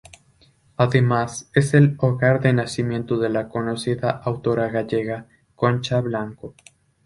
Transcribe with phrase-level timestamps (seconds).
[0.77, 6.55] Además, es el hogar de nacimiento de la conocida autora gallega Concha Blanco.